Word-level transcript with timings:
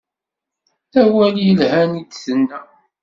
D 0.91 0.93
awal 1.03 1.33
i 1.37 1.43
yelhan 1.47 1.91
i 2.01 2.03
d-tenna. 2.03 2.59